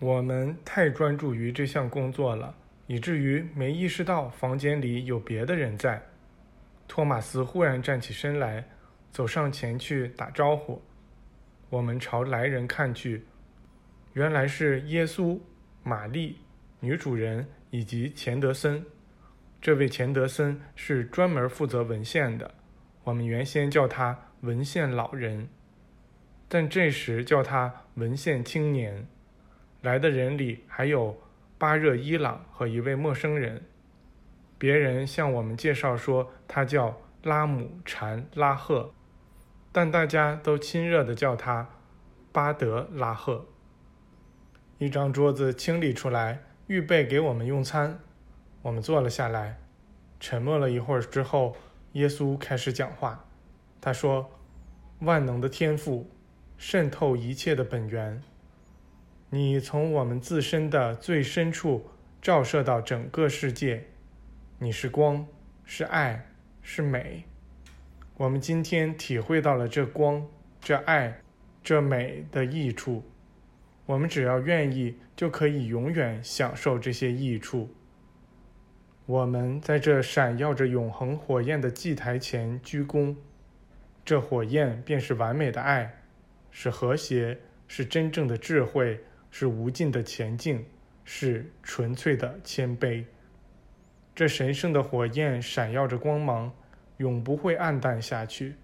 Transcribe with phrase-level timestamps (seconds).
[0.00, 2.54] 我们太专注于这项工作了，
[2.86, 6.02] 以至于没意识到房间里有别的人在。
[6.88, 8.66] 托马斯忽然站起身来，
[9.10, 10.80] 走上前去打招呼。
[11.68, 13.26] 我们朝来人看去，
[14.14, 15.38] 原来是耶稣、
[15.82, 16.38] 玛丽、
[16.80, 18.82] 女主人以及钱德森。
[19.60, 22.50] 这位钱德森是专门负责文献的，
[23.04, 25.46] 我们原先叫他文献老人，
[26.48, 29.06] 但这时叫他文献青年。
[29.82, 31.16] 来的人里还有
[31.56, 33.62] 巴热伊朗和一位陌生人，
[34.58, 38.92] 别人向我们介绍说他叫拉姆禅拉赫，
[39.72, 41.68] 但大家都亲热地叫他
[42.32, 43.46] 巴德拉赫。
[44.78, 47.98] 一张桌子清理出来，预备给我们用餐。
[48.62, 49.58] 我们坐了下来，
[50.18, 51.56] 沉默了一会儿之后，
[51.92, 53.24] 耶稣开始讲话。
[53.80, 54.30] 他说
[55.00, 56.10] ：“万能的天赋，
[56.58, 58.22] 渗透一切的本源。”
[59.32, 61.88] 你从我们自身的最深处
[62.20, 63.84] 照射到整个世界，
[64.58, 65.24] 你是光，
[65.64, 66.26] 是爱，
[66.62, 67.22] 是美。
[68.16, 70.26] 我们今天体会到了这光、
[70.60, 71.20] 这爱、
[71.62, 73.04] 这美的益处。
[73.86, 77.72] 我们只要愿意，就可以永远享受这些益处。
[79.06, 83.14] 我们在这闪耀着永恒火焰的祭台前鞠躬，
[84.04, 86.02] 这火焰便是完美的爱，
[86.50, 88.98] 是和谐，是真正的智慧。
[89.30, 90.64] 是无尽的前进，
[91.04, 93.04] 是纯粹的谦卑。
[94.14, 96.52] 这神圣的火焰闪耀着光芒，
[96.98, 98.54] 永不会暗淡下去。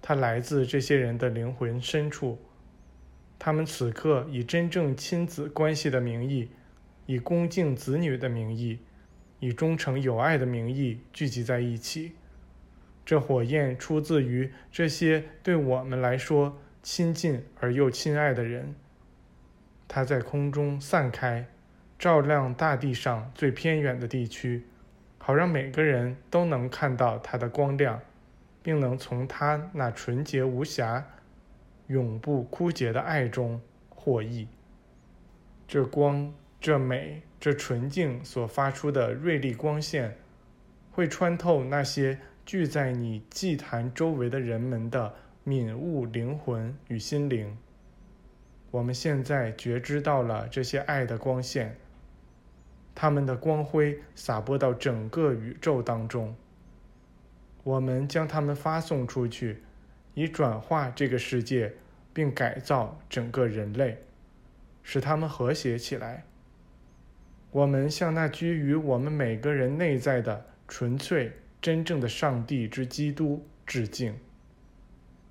[0.00, 2.38] 它来自这些人的灵魂深处。
[3.38, 6.48] 他们此刻以真正亲子关系的名义，
[7.04, 8.78] 以恭敬子女的名义，
[9.40, 12.12] 以忠诚友爱的名义聚集在一起。
[13.04, 18.74] 这火焰出自于这些对我们来说亲近而又亲爱的人。
[19.88, 21.46] 它在空中散开，
[21.98, 24.64] 照亮大地上最偏远的地区，
[25.18, 28.00] 好让每个人都能看到它的光亮，
[28.62, 31.04] 并能从它那纯洁无瑕、
[31.86, 34.48] 永不枯竭的爱中获益。
[35.68, 40.16] 这光、这美、这纯净所发出的锐利光线，
[40.90, 47.56] 会穿透那些聚在你祭坛周围的人们的敏悟灵魂与心灵。
[48.76, 51.74] 我们现在觉知到了这些爱的光线，
[52.94, 56.36] 它们的光辉洒播到整个宇宙当中。
[57.64, 59.62] 我们将它们发送出去，
[60.12, 61.72] 以转化这个世界，
[62.12, 63.96] 并改造整个人类，
[64.82, 66.24] 使他们和谐起来。
[67.52, 71.32] 我们向那居于我们每个人内在的纯粹、
[71.62, 74.14] 真正的上帝之基督致敬。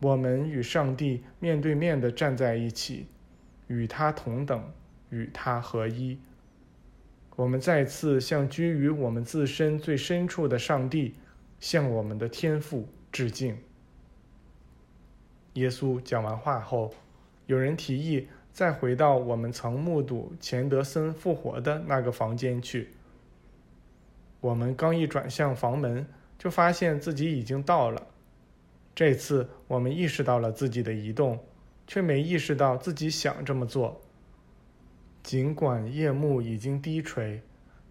[0.00, 3.08] 我们与上帝面对面的站在一起。
[3.68, 4.72] 与他同等，
[5.10, 6.18] 与他合一。
[7.34, 11.14] 我们再次向居于我们自身最深处的上帝，
[11.60, 13.58] 向我们的天父致敬。
[15.54, 16.94] 耶稣讲完话后，
[17.46, 22.88] 有人提议再回到我们曾目睹钱德森复活的那个房间去。
[24.40, 26.06] 我们刚一转向房门，
[26.38, 28.06] 就发现自己已经到了。
[28.94, 31.38] 这次我们意识到了自己的移动。
[31.86, 34.00] 却没意识到自己想这么做。
[35.22, 37.42] 尽管夜幕已经低垂，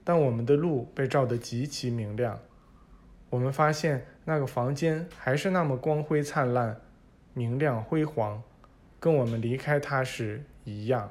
[0.04, 2.40] 但我们的路被照得极其明亮。
[3.30, 6.80] 我们发现那个房间还是那么光辉灿烂、
[7.34, 8.42] 明亮辉煌，
[9.00, 11.10] 跟我们离开它时一样。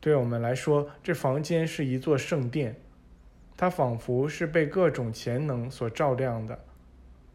[0.00, 2.76] 对我们来说，这房间是一座圣殿，
[3.56, 6.56] 它仿佛是被各种潜能所照亮的。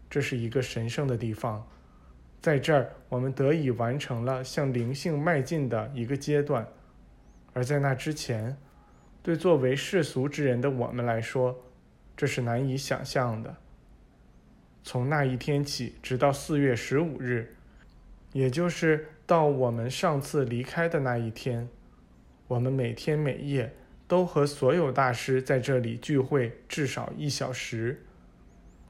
[0.10, 1.68] 这是一个神圣的地方。
[2.44, 6.68] 在这儿，我们得以完成了向灵性迈进的一个阶段，
[7.54, 8.58] 而在那之前，
[9.22, 11.58] 对作为世俗之人的我们来说，
[12.18, 13.56] 这是难以想象的。
[14.84, 17.56] 从那一天起，直到四月十五日，
[18.34, 21.70] 也就是到我们上次离开的那一天，
[22.50, 23.74] 我们每天每夜
[24.06, 28.04] 都和所有大师在这里聚会至少一小时，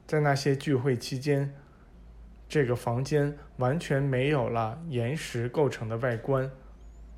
[0.08, 1.54] 在那些聚会期间。
[2.54, 6.48] 这个房间完全没有了岩石构成的外观，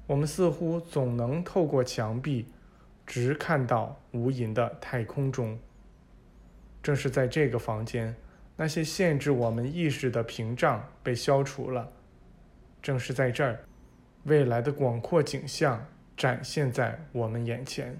[0.06, 2.46] 我们似乎总能透过墙壁，
[3.04, 5.58] 直看到无垠的太空中。
[6.82, 8.16] 正是在这个房间，
[8.56, 11.92] 那些限制我们意识的屏障被消除了。
[12.80, 13.60] 正是在这儿，
[14.24, 15.86] 未来的广阔景象
[16.16, 17.94] 展现在我们眼前。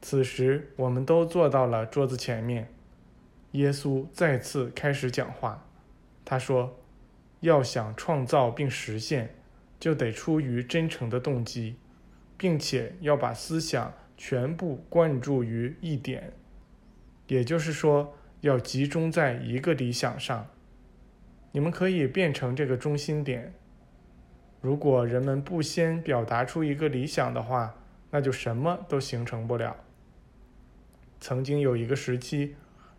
[0.00, 2.66] 此时，我们都坐到了桌子前面，
[3.50, 5.62] 耶稣再次开始讲话。
[6.30, 6.78] 他说
[7.40, 9.34] ：“要想创造并实现，
[9.80, 11.76] 就得出于真诚的动机。
[12.36, 16.32] 并且要把思想全部灌注于一点，
[17.26, 20.46] 也就是说，要集中在一个理想上。
[21.50, 23.52] 你们可以变成这个中心点。
[24.60, 27.74] 如果人们不先表达出一个理想的话，
[28.12, 29.76] 那就什么都形成不了。
[31.18, 32.54] 曾经有一个时期，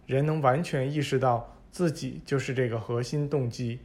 [0.05, 3.79] 人能完全意识到自己就是这个核心动机。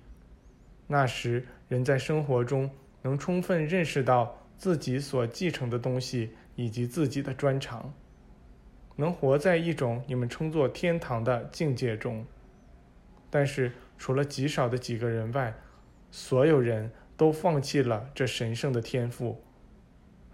[0.87, 2.71] 那时，人在生活中
[3.03, 7.93] 能充分认识到自己所继承的东西以及自己的专长，
[8.97, 12.25] 能活在一种你们称作天堂的境界中。
[13.31, 15.55] 但是，除了极少的几个人外，
[16.11, 19.43] 所有人都放弃了这神圣的天赋。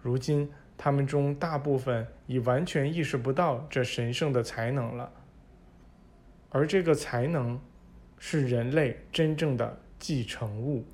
[0.03, 5.13] 如今，他们中大部分已完全意识不到这神圣的才能了，
[6.51, 7.59] 而这个才能
[8.19, 10.85] 是人类真正的继承物。